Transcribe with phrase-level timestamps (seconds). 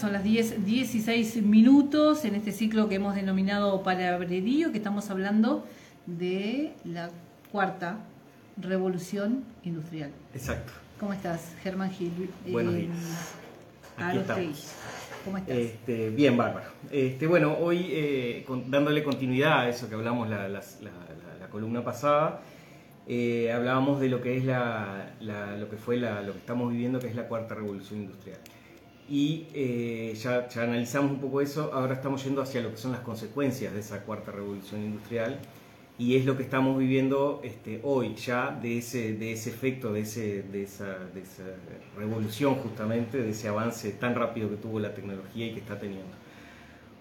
[0.00, 5.66] son las 10, 16 minutos en este ciclo que hemos denominado Palabrerío, que estamos hablando
[6.06, 7.10] de la
[7.52, 7.98] cuarta
[8.56, 10.10] revolución industrial.
[10.34, 10.72] Exacto.
[10.98, 12.12] ¿Cómo estás, Germán Gil?
[12.50, 13.34] Buenos Eh, días.
[13.98, 14.72] Aquí estamos.
[15.24, 15.54] ¿Cómo estás?
[15.56, 16.66] Este, bien, bárbaro.
[16.90, 21.38] Este, bueno, hoy eh, con- dándole continuidad a eso que hablamos la, las- la- la-
[21.40, 22.40] la columna pasada,
[23.06, 26.72] eh, hablábamos de lo que es la, la- lo que fue la- lo que estamos
[26.72, 28.38] viviendo, que es la cuarta revolución industrial.
[29.10, 32.92] Y eh, ya, ya analizamos un poco eso, ahora estamos yendo hacia lo que son
[32.92, 35.40] las consecuencias de esa cuarta revolución industrial
[36.00, 40.00] y es lo que estamos viviendo este, hoy ya de ese, de ese efecto, de,
[40.00, 41.42] ese, de, esa, de esa
[41.94, 46.14] revolución justamente, de ese avance tan rápido que tuvo la tecnología y que está teniendo.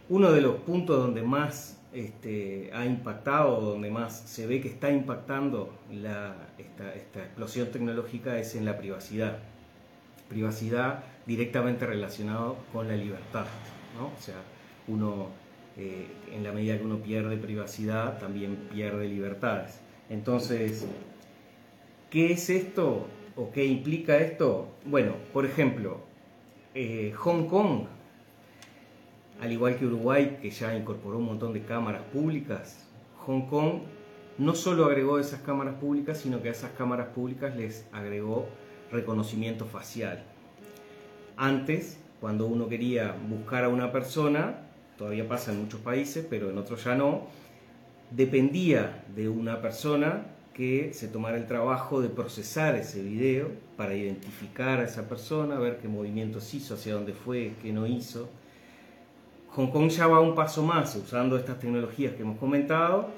[0.09, 4.91] Uno de los puntos donde más este, ha impactado, donde más se ve que está
[4.91, 9.37] impactando la, esta, esta explosión tecnológica es en la privacidad.
[10.27, 13.45] Privacidad directamente relacionado con la libertad.
[13.97, 14.07] ¿no?
[14.07, 14.41] O sea,
[14.87, 15.27] uno,
[15.77, 19.79] eh, en la medida que uno pierde privacidad, también pierde libertades.
[20.09, 20.87] Entonces,
[22.09, 24.69] ¿qué es esto o qué implica esto?
[24.85, 26.01] Bueno, por ejemplo,
[26.73, 27.85] eh, Hong Kong
[29.39, 32.85] al igual que Uruguay, que ya incorporó un montón de cámaras públicas,
[33.19, 33.83] Hong Kong
[34.37, 38.47] no solo agregó esas cámaras públicas, sino que a esas cámaras públicas les agregó
[38.91, 40.25] reconocimiento facial.
[41.41, 44.59] Antes, cuando uno quería buscar a una persona,
[44.97, 47.27] todavía pasa en muchos países, pero en otros ya no,
[48.11, 54.81] dependía de una persona que se tomara el trabajo de procesar ese video para identificar
[54.81, 58.27] a esa persona, ver qué movimientos hizo, hacia dónde fue, qué no hizo.
[59.51, 63.11] Hong Kong ya va un paso más usando estas tecnologías que hemos comentado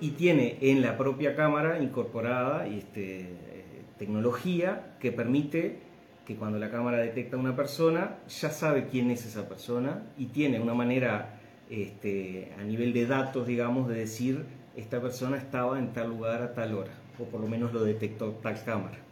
[0.00, 5.86] y tiene en la propia cámara incorporada este, eh, tecnología que permite
[6.28, 10.26] que cuando la cámara detecta a una persona ya sabe quién es esa persona y
[10.26, 14.44] tiene una manera este, a nivel de datos, digamos, de decir
[14.76, 18.32] esta persona estaba en tal lugar a tal hora o por lo menos lo detectó
[18.42, 19.08] tal cámara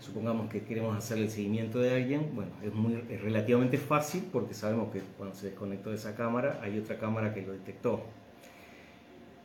[0.00, 4.54] supongamos que queremos hacer el seguimiento de alguien, bueno, es, muy, es relativamente fácil porque
[4.54, 8.02] sabemos que cuando se desconectó de esa cámara hay otra cámara que lo detectó.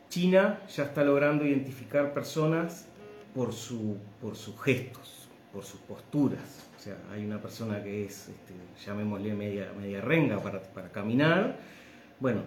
[0.08, 2.86] China ya está logrando identificar personas
[3.34, 5.21] por, su, por sus gestos,
[5.52, 6.40] por sus posturas.
[6.78, 8.54] O sea, hay una persona que es, este,
[8.86, 11.56] llamémosle media, media renga para, para caminar.
[12.20, 12.40] Bueno,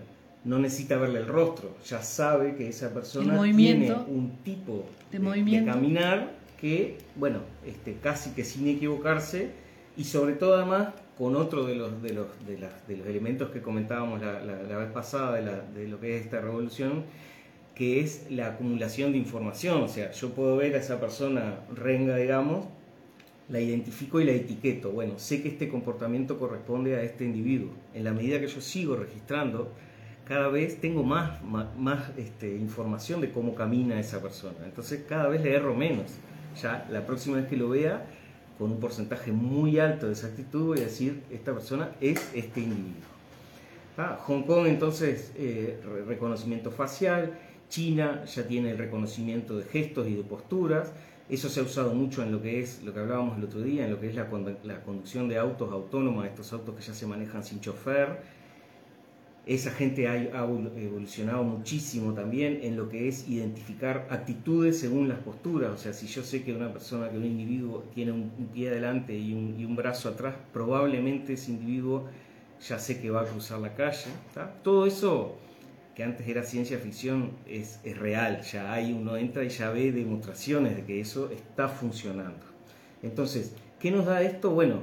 [0.43, 5.35] no necesita verle el rostro, ya sabe que esa persona tiene un tipo de de,
[5.65, 9.49] de caminar que, bueno, este, casi que sin equivocarse
[9.97, 13.49] y sobre todo además con otro de los, de los, de las- de los elementos
[13.51, 17.03] que comentábamos la, la- la vez pasada de, la- de lo que es esta revolución,
[17.73, 19.81] que es la acumulación de información.
[19.83, 22.65] O sea, yo puedo ver a esa persona renga, digamos,
[23.49, 24.91] la identifico y la etiqueto.
[24.91, 27.69] Bueno, sé que este comportamiento corresponde a este individuo.
[27.93, 29.71] En la medida que yo sigo registrando,
[30.25, 34.57] cada vez tengo más, más, este, información de cómo camina esa persona.
[34.65, 36.11] Entonces cada vez le erro menos.
[36.61, 38.05] Ya la próxima vez que lo vea,
[38.57, 43.03] con un porcentaje muy alto de exactitud, voy a decir, esta persona es este individuo.
[43.97, 47.37] Ah, Hong Kong entonces, eh, re- reconocimiento facial,
[47.69, 50.91] China ya tiene el reconocimiento de gestos y de posturas,
[51.29, 53.85] eso se ha usado mucho en lo que es, lo que hablábamos el otro día,
[53.85, 56.93] en lo que es la, condu- la conducción de autos autónomos, estos autos que ya
[56.93, 58.19] se manejan sin chofer,
[59.45, 65.71] esa gente ha, evolucionado muchísimo también en lo que es identificar actitudes según las posturas.
[65.71, 69.15] O sea, si yo sé que una persona, que un individuo tiene un, pie adelante
[69.15, 72.07] y un, brazo atrás, probablemente ese individuo
[72.67, 74.09] ya sé que va a cruzar la calle.
[74.63, 75.37] Todo eso
[75.95, 78.41] que antes era ciencia ficción es, es real.
[78.41, 82.45] Ya hay, uno entra y ya ve demostraciones de que eso está funcionando.
[83.01, 84.51] Entonces, ¿qué nos da esto?
[84.51, 84.81] Bueno,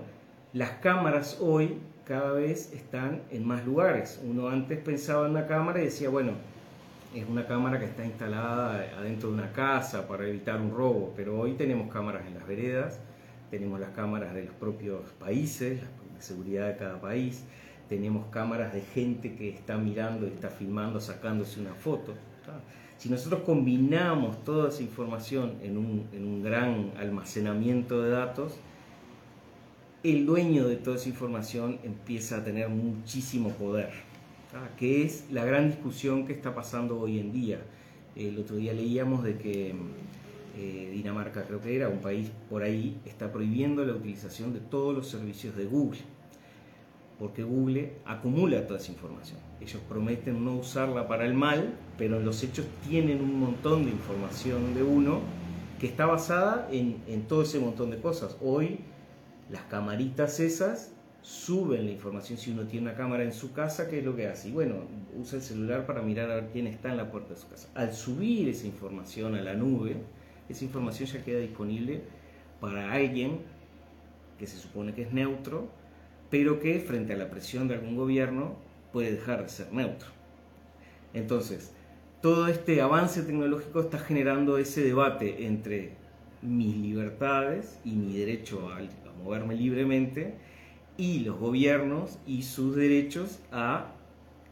[0.55, 4.21] las cámaras hoy cada vez están en más lugares.
[4.25, 6.33] Uno antes pensaba en una cámara y decía, bueno,
[7.15, 11.39] es una cámara que está instalada adentro de una casa para evitar un robo, pero
[11.39, 13.01] hoy tenemos cámaras en las veredas,
[13.51, 15.81] tenemos las cámaras de los propios países,
[16.15, 17.45] la seguridad de cada país,
[17.93, 22.15] tenemos cámaras de gente que está mirando está filmando, sacándose una foto.
[22.97, 28.55] Si nosotros combinamos toda esa información en un, en un gran almacenamiento de datos,
[30.03, 33.91] el dueño de toda esa información empieza a tener muchísimo poder,
[34.79, 37.61] que es la gran discusión que está pasando hoy en día.
[38.17, 39.75] El otro día leíamos de que
[40.57, 44.95] eh, Dinamarca, creo que era, un país por ahí, está prohibiendo la utilización de todos
[44.95, 46.01] los servicios de Google,
[47.23, 49.39] porque Google acumula toda esa información.
[49.61, 54.75] Ellos prometen no usarla para el mal, pero los hechos tienen un montón de información
[54.75, 55.21] de uno
[55.79, 58.37] que está basada en, en todo ese montón de cosas.
[58.43, 58.81] Hoy
[59.51, 64.01] las camaritas esas suben la información si uno tiene una cámara en su casa, ¿qué
[64.01, 64.49] es lo que hace?
[64.49, 64.79] Y bueno,
[65.17, 67.69] usa el celular para mirar a ver quién está en la puerta de su casa.
[67.77, 69.95] Al subir esa información a la nube,
[70.49, 72.03] esa información ya queda disponible
[72.61, 73.43] para alguien
[74.41, 75.82] que se supone que es neutro,
[76.33, 78.57] pero que frente a la presión de algún gobierno
[78.91, 80.09] puede dejar de ser neutro.
[81.13, 81.73] Entonces,
[82.23, 85.93] todo este avance tecnológico está generando ese debate entre
[86.41, 88.81] mis libertades y mi derecho a,
[89.23, 90.33] moverme libremente
[90.97, 93.93] y los gobiernos y sus derechos a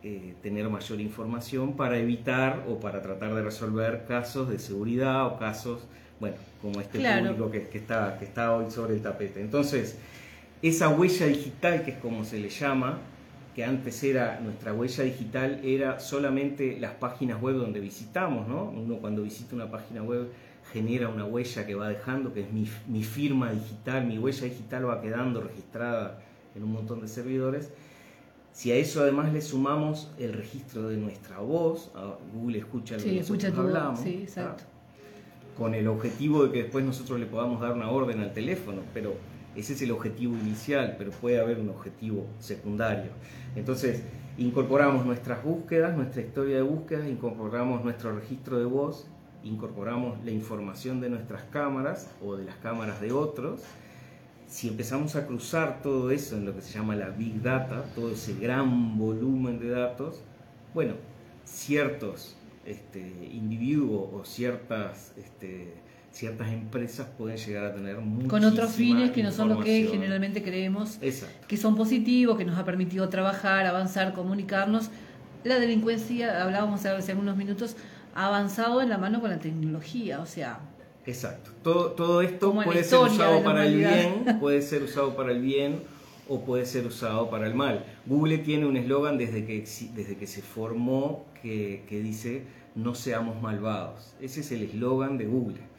[0.03, 5.39] eh, tener mayor información para evitar o para tratar de resolver casos de seguridad o
[5.39, 5.87] casos,
[6.21, 9.41] bueno, como este público que, está, que está hoy sobre el tapete.
[9.41, 9.99] Entonces,
[10.63, 12.99] esa huella digital, que es como se le llama,
[13.55, 18.65] que antes era nuestra huella digital, era solamente las páginas web donde visitamos, ¿no?
[18.65, 20.29] Uno cuando visita una página web
[20.73, 25.01] genera una huella que va dejando, que es mi, firma digital, mi huella digital va
[25.01, 26.21] quedando registrada
[26.55, 27.73] en un montón de servidores.
[28.53, 31.91] Si a eso además le sumamos el registro de nuestra voz,
[32.35, 34.01] Google escucha lo que nosotros hablamos,
[35.57, 39.15] con el objetivo de que después nosotros le podamos dar una orden al teléfono, pero
[39.57, 43.11] ese es el objetivo inicial, pero puede haber un objetivo secundario.
[43.57, 44.03] Entonces,
[44.39, 49.09] incorporamos nuestras búsquedas, nuestra historia de búsquedas, incorporamos nuestro registro de voz,
[49.43, 53.63] incorporamos la información de nuestras cámaras o de las cámaras de otros.
[54.47, 58.11] Si empezamos a cruzar todo eso en lo que se llama la Big Data, todo
[58.11, 60.23] ese gran volumen de datos,
[60.75, 60.95] bueno,
[61.45, 63.01] ciertos este,
[63.33, 65.75] individuos o ciertas este,
[66.13, 67.97] ciertas empresas pueden llegar a tener
[68.27, 70.99] con otros fines que no son los que generalmente creemos
[71.47, 74.91] que son positivos, que nos ha permitido trabajar, avanzar, comunicarnos.
[75.45, 77.77] La delincuencia, hablábamos hace algunos minutos,
[78.15, 80.61] ha avanzado en la mano con la tecnología, o sea.
[81.07, 81.51] Exacto.
[81.63, 85.81] Todo, todo esto puede ser usado para el bien, puede ser usado para el bien
[86.29, 87.87] o puede ser usado para el mal.
[88.05, 89.65] Google tiene un eslogan desde que,
[89.95, 92.43] desde que se formó que, que dice
[92.75, 94.13] no seamos malvados.
[94.21, 95.70] Ese es el eslogan de Google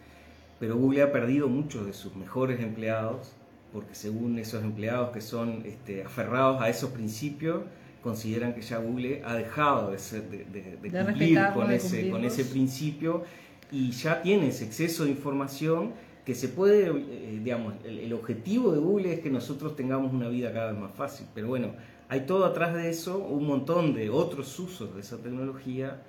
[0.62, 3.32] pero Google ha perdido muchos de sus mejores empleados,
[3.74, 7.64] porque según esos empleados que son este, aferrados a esos principios,
[8.04, 10.44] consideran que ya Google ha dejado de, ser, de,
[10.92, 13.24] cumplir con, ese, con ese principio
[13.72, 15.94] y ya tiene ese exceso de información
[16.26, 20.54] que se puede, eh, digamos, el, objetivo de Google es que nosotros tengamos una vida
[20.54, 21.74] cada vez más fácil, pero bueno,
[22.08, 26.04] hay todo atrás de eso, un montón de otros usos de esa tecnología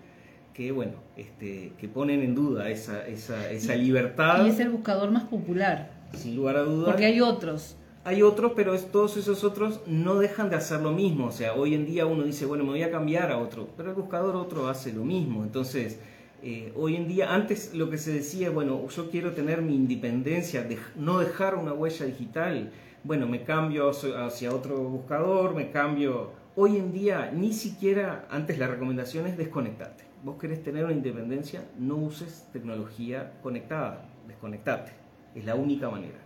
[0.55, 4.45] que bueno, este, que ponen en duda esa, esa, esa libertad.
[4.45, 5.91] Y es el buscador más popular.
[6.15, 6.91] Sin lugar a dudas.
[6.91, 7.77] Porque hay otros.
[8.05, 11.27] Hay otros, pero todos esos otros no dejan de hacer lo mismo.
[11.27, 13.91] O sea, hoy en día uno dice, bueno, me voy a cambiar a otro, pero
[13.91, 15.45] el buscador otro hace lo mismo.
[15.45, 16.01] Entonces,
[16.43, 20.65] eh, hoy en día, antes lo que se decía, bueno, yo quiero tener mi independencia,
[20.65, 22.73] de no dejar una huella digital.
[23.05, 26.31] Bueno, me cambio hacia otro buscador, me cambio.
[26.57, 31.65] Hoy en día, ni siquiera, antes la recomendación es desconectarte vos querés tener una independencia,
[31.79, 34.93] no uses tecnología conectada, desconectate.
[35.35, 36.19] Es la única manera.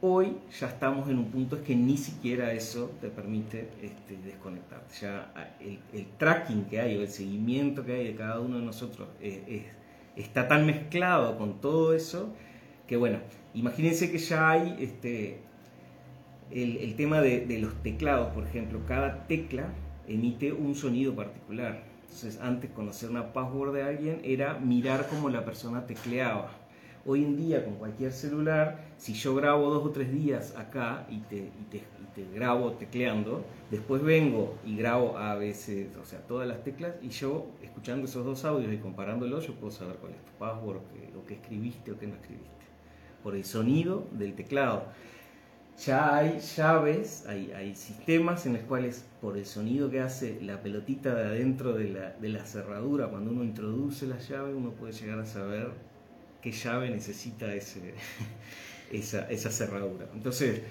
[0.00, 4.94] Hoy ya estamos en un punto es que ni siquiera eso te permite este, desconectarte.
[5.00, 8.64] Ya ah, el, tracking que hay o el seguimiento que hay de cada uno de
[8.64, 9.08] nosotros
[10.14, 12.32] está tan mezclado con todo eso
[12.86, 13.18] que bueno,
[13.54, 15.40] imagínense que ya hay este,
[16.50, 19.68] el, tema de, de los teclados, por ejemplo, cada tecla
[20.06, 21.82] emite un sonido particular.
[22.08, 26.50] Entonces, antes conocer una password de alguien era mirar cómo la persona tecleaba.
[27.06, 31.18] Hoy en día, con cualquier celular, si yo grabo dos o tres días acá y
[31.18, 31.50] te,
[32.34, 37.46] grabo tecleando, después vengo y grabo a veces, o sea, todas las teclas, y yo,
[37.62, 40.78] escuchando esos dos audios y comparándolos, yo puedo saber cuál es tu password,
[41.16, 42.48] o qué escribiste o qué no escribiste.
[43.22, 44.86] Por el sonido del teclado
[45.84, 51.14] ya hay llaves, hay, sistemas en los cuales por el sonido que hace la pelotita
[51.14, 55.20] de adentro de la, de la, cerradura, cuando uno introduce la llave, uno puede llegar
[55.20, 55.70] a saber
[56.42, 57.94] qué llave necesita ese,
[58.92, 60.06] esa, esa cerradura.
[60.14, 60.62] Entonces,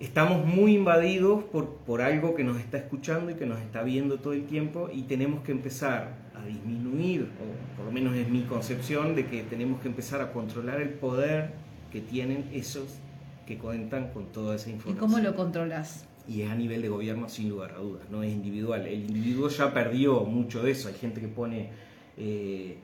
[0.00, 4.18] estamos muy invadidos por, por algo que nos está escuchando y que nos está viendo
[4.18, 8.42] todo el tiempo y tenemos que empezar a disminuir, o por lo menos es mi
[8.42, 11.52] concepción, de que tenemos que empezar a controlar el poder
[11.92, 12.98] que tienen esos
[13.46, 14.96] que cuentan con toda esa información.
[14.96, 16.04] ¿Y cómo lo controlas?
[16.28, 18.86] Y es a nivel de gobierno sin lugar a dudas, no es individual.
[18.86, 20.88] El individuo ya perdió mucho de eso.
[20.88, 21.70] Hay gente que pone,
[22.16, 22.78] eh,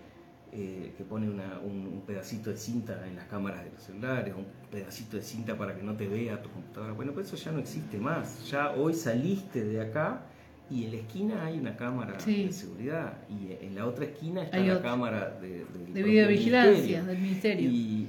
[0.53, 5.17] eh, que pone un, pedacito de cinta en las cámaras de los celulares, un pedacito
[5.17, 6.93] de cinta para que no te vea tu computadora.
[6.95, 8.49] Bueno, pues eso ya no existe más.
[8.51, 10.23] Ya hoy saliste de acá
[10.71, 14.59] y en la esquina hay una cámara de seguridad y en la otra esquina está
[14.59, 17.71] la cámara de, de, videovigilancia del ministerio.
[17.71, 18.09] Y,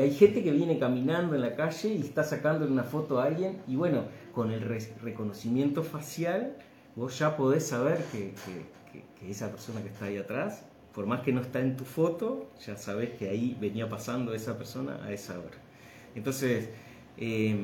[0.00, 3.58] hay gente que viene caminando en la calle y está sacando una foto a alguien
[3.68, 4.60] y bueno, con el
[5.02, 6.56] reconocimiento facial
[6.96, 8.32] vos ya podés saber que,
[9.20, 12.48] que, esa persona que está ahí atrás, por más que no está en tu foto,
[12.64, 15.58] ya sabés que ahí venía pasando esa persona a esa hora.
[16.14, 16.70] Entonces,
[17.18, 17.56] eh,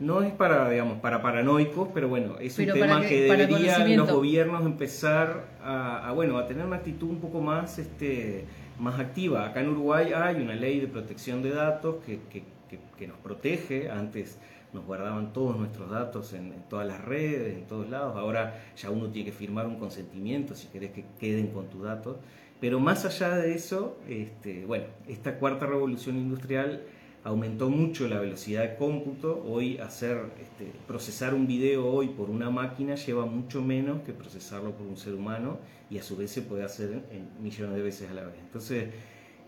[0.00, 4.64] no es para, digamos, para paranoicos, pero bueno, es un tema que, deberían los gobiernos
[4.64, 8.44] empezar a, bueno, a tener una actitud un poco más, este,
[8.78, 9.46] más activa.
[9.46, 13.90] Acá en Uruguay hay una ley de protección de datos que, que, nos protege.
[13.90, 14.38] Antes
[14.72, 18.16] nos guardaban todos nuestros datos en, todas las redes, en todos lados.
[18.16, 22.16] Ahora ya uno tiene que firmar un consentimiento si querés que queden con tus datos.
[22.60, 26.82] Pero más allá de eso, este, bueno, esta cuarta revolución industrial
[27.24, 29.42] aumentó mucho la velocidad de cómputo.
[29.48, 34.72] Hoy hacer, este, procesar un video hoy por una máquina lleva mucho menos que procesarlo
[34.72, 35.58] por un ser humano
[35.90, 38.36] y a su vez se puede hacer en, millones de veces a la vez.
[38.40, 38.90] Entonces,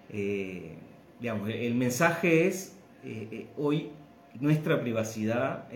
[0.08, 0.76] eh,
[1.20, 3.90] digamos, el, mensaje es, eh, eh, hoy
[4.40, 5.68] nuestra privacidad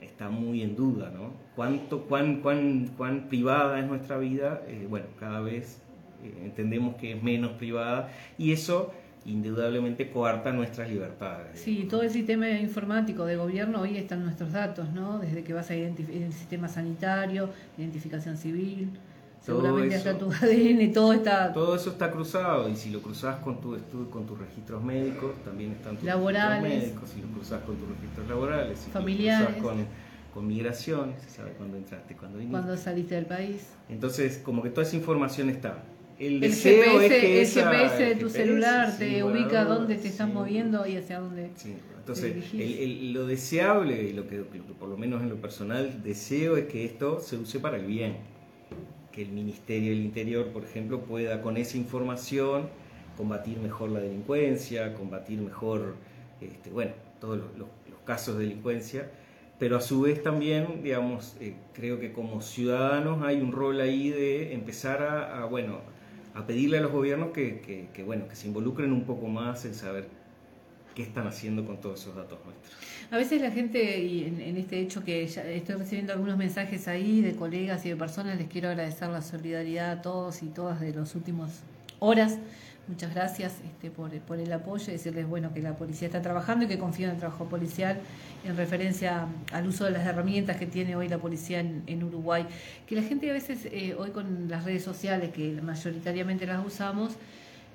[0.00, 1.32] está muy en duda, ¿no?
[1.56, 4.62] ¿Cuánto, cuán, cuán, cuán privada es nuestra vida?
[4.88, 5.82] bueno, cada vez
[6.42, 8.92] entendemos que es menos privada y eso
[9.30, 11.60] indudablemente coarta nuestras libertades.
[11.60, 15.18] Sí, todo el sistema informático de gobierno hoy están nuestros datos, ¿no?
[15.18, 18.90] Desde que vas a identificar el sistema sanitario, identificación civil,
[19.40, 21.52] seguramente hasta tu ADN, todo está...
[21.52, 23.78] Todo eso está cruzado y si lo cruzas con, tu,
[24.10, 27.88] con tus registros médicos, también están tus laborales, registros médicos, si lo cruzas con tus
[27.88, 29.56] registros laborales, si familiares.
[29.56, 29.86] Lo con,
[30.34, 32.58] con migración, se sabe cuándo entraste, cuándo viniste.
[32.58, 33.68] Cuando saliste del país.
[33.88, 35.82] Entonces, como que toda esa información está
[36.20, 40.28] el deseo GPS, es que el GPS de tu celular te ubica dónde te estás
[40.28, 41.50] moviendo y hacia dónde.
[41.56, 41.74] Sí.
[41.98, 42.52] Entonces,
[43.14, 44.38] lo deseable, y lo que,
[44.78, 48.18] por lo menos en lo personal deseo es que esto se use para el bien.
[49.12, 52.68] Que el Ministerio del Interior, por ejemplo, pueda con esa información
[53.16, 55.94] combatir mejor la delincuencia, combatir mejor,
[56.40, 57.68] este, bueno, todos los,
[58.04, 59.10] casos de delincuencia
[59.60, 64.08] pero a su vez también, digamos, eh, creo que como ciudadanos hay un rol ahí
[64.08, 65.80] de empezar a, a bueno,
[66.34, 69.74] a pedirle a los gobiernos que, que, bueno, que se involucren un poco más en
[69.74, 70.08] saber
[70.94, 72.74] qué están haciendo con todos esos datos nuestros.
[73.10, 77.20] A veces la gente, y en, este hecho que ya estoy recibiendo algunos mensajes ahí
[77.20, 80.92] de colegas y de personas, les quiero agradecer la solidaridad a todos y todas de
[80.92, 81.50] los últimos
[81.98, 82.38] horas
[82.88, 86.64] Muchas gracias este, por, por, el apoyo y decirles bueno que la policía está trabajando
[86.64, 88.00] y que confío en el trabajo policial
[88.44, 92.46] en referencia al uso de las herramientas que tiene hoy la policía en, Uruguay.
[92.86, 97.16] Que la gente a veces eh, hoy con las redes sociales, que mayoritariamente las usamos,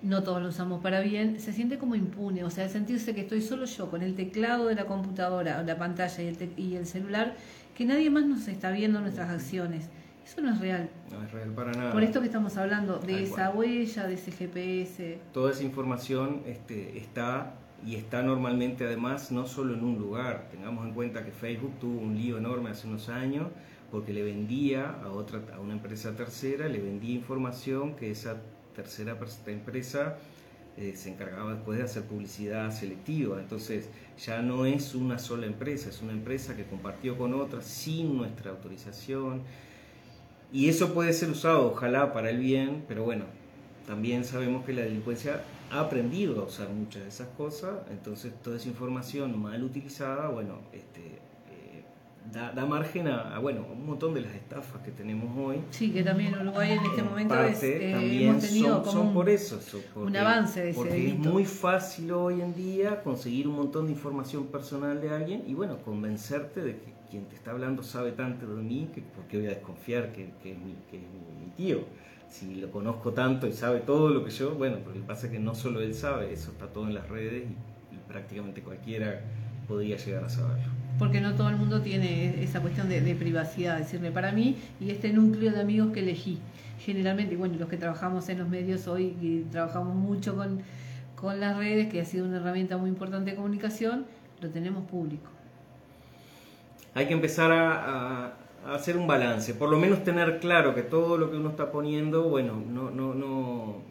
[0.02, 3.42] no todos lo usamos para bien, se siente como impune, o sea, sentirse que estoy
[3.42, 7.36] solo yo con el teclado de la computadora, la pantalla y el, y el celular,
[7.76, 9.90] que nadie más nos está viendo nuestras acciones.
[10.26, 10.90] Eso no es real.
[11.12, 11.92] No es real para nada.
[11.94, 15.20] Por esto que estamos hablando, de esa huella, de ese GPS.
[15.32, 17.54] Toda esa información este, está
[17.86, 20.48] y está normalmente además no solo en un lugar.
[20.50, 23.48] Tengamos en cuenta que Facebook tuvo un lío enorme hace unos años
[23.92, 28.42] porque le vendía a otra a una empresa tercera, le vendía información que esa
[28.76, 30.18] tercera empresa
[30.76, 33.40] eh, se encargaba después de hacer publicidad selectiva.
[33.40, 38.18] Entonces ya no es una sola empresa, es una empresa que compartió con otra sin
[38.18, 39.44] nuestra autorización
[40.52, 43.26] y eso puede ser usado, ojalá, para el bien, pero bueno,
[43.86, 48.58] también sabemos que la delincuencia ha aprendido a usar muchas de esas cosas, entonces toda
[48.58, 51.84] esa información mal utilizada, bueno, este, eh,
[52.32, 55.62] da, margen a, bueno, un montón de las estafas que tenemos hoy.
[55.72, 59.60] Sí, que también Uruguay en este momento es, eh, hemos tenido son, como por eso,
[59.96, 63.94] un avance de ese Porque es muy fácil hoy en día conseguir un montón de
[63.94, 68.48] información personal de alguien y bueno, convencerte de que quien te está hablando sabe tanto
[68.56, 70.76] de mí, que ¿por qué voy a desconfiar que, es, mi,
[71.56, 71.86] tío?
[72.30, 75.32] Si lo conozco tanto y sabe todo lo que yo, bueno, pero que pasa es
[75.32, 77.76] que no solo él sabe, eso está todo en las redes y,
[78.08, 79.20] prácticamente cualquiera
[79.68, 80.72] podría llegar a saberlo.
[81.00, 85.12] Porque no todo el mundo tiene esa cuestión de, privacidad, decirle para mí y este
[85.12, 86.40] núcleo de amigos que elegí.
[86.80, 90.62] Generalmente, bueno, los que trabajamos en los medios hoy y trabajamos mucho con,
[91.16, 94.06] con las redes, que ha sido una herramienta muy importante de comunicación,
[94.40, 95.36] lo tenemos público
[96.96, 98.38] hay que empezar a,
[98.74, 102.24] hacer un balance, por lo menos tener claro que todo lo que uno está poniendo,
[102.24, 103.84] bueno, no, no, no,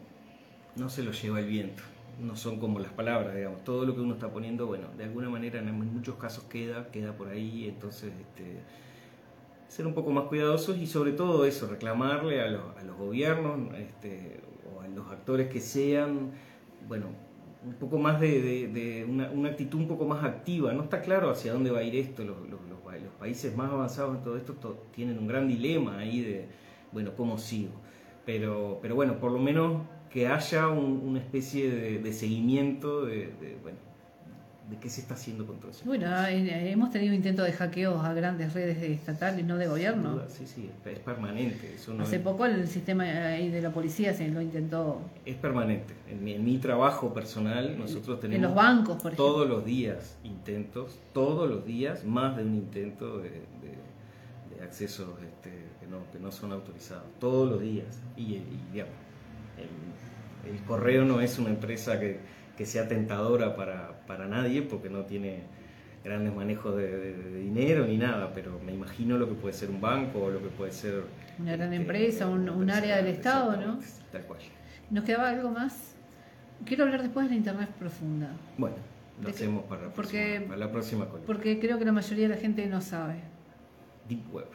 [0.75, 1.81] no se lo lleva el viento,
[2.19, 5.29] no son como las palabras, digamos, todo lo que uno está poniendo, bueno, de alguna
[5.29, 8.59] manera en muchos casos queda, queda por ahí, entonces este,
[9.69, 13.73] ser un poco más cuidadosos y sobre todo eso, reclamarle a los, a los gobiernos
[13.75, 14.41] este,
[14.75, 16.31] o a los actores que sean,
[16.89, 17.05] bueno,
[17.65, 20.73] un poco más de, una, actitud un poco más activa.
[20.73, 22.23] No está claro hacia dónde va a ir esto.
[22.23, 22.59] Los, los,
[23.19, 24.53] países más avanzados en todo esto
[24.93, 26.45] tienen un gran dilema ahí de,
[26.91, 27.71] bueno, ¿cómo sigo?
[28.25, 31.69] Pero, pero bueno, por lo menos que haya una especie
[31.99, 33.77] de, seguimiento de, bueno,
[34.75, 35.83] de qué se está haciendo con todo eso.
[35.85, 40.21] Bueno, eh, hemos tenido intentos de hackeos a grandes redes estatales, no de gobierno.
[40.27, 41.75] Sí, sí, es permanente.
[41.99, 45.01] Hace poco el sistema de la policía se lo intentó.
[45.25, 45.93] Es permanente.
[46.09, 48.35] En mi, trabajo personal, nosotros tenemos.
[48.35, 49.25] En los bancos, por ejemplo.
[49.25, 53.41] Todos los días intentos, todos los días, más de un intento de,
[54.63, 57.05] accesos este, que, no, que no son autorizados.
[57.19, 58.01] Todos los días.
[58.17, 58.41] Y,
[58.71, 58.93] digamos,
[60.45, 62.19] el correo no es una empresa que
[62.57, 65.43] que sea tentadora para, para nadie porque no tiene
[66.05, 70.25] grandes manejos de, dinero ni nada, pero me imagino lo que puede ser un banco
[70.25, 71.03] o lo que puede ser...
[71.39, 73.79] Una gran este, empresa, un, área del Estado, ¿no?
[74.11, 74.39] Tal cual.
[74.91, 75.95] ¿Nos quedaba algo más?
[76.63, 78.29] Quiero hablar después de la Internet profunda.
[78.57, 78.75] Bueno,
[79.21, 82.41] lo hacemos para la, porque, próxima, la próxima Porque creo que la mayoría de la
[82.41, 83.15] gente no sabe.
[84.07, 84.47] Deep Web.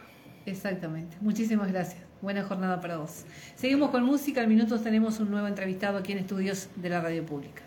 [0.47, 1.17] Exactamente.
[1.21, 2.03] Muchísimas gracias.
[2.23, 3.25] Buena jornada para vos.
[3.57, 4.41] Seguimos con música.
[4.41, 7.63] Al minuto tenemos un nuevo entrevistado aquí en Estudios de la Radio Pública.